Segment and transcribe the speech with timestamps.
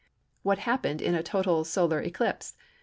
[0.41, 2.55] What happened in a total solar eclipse?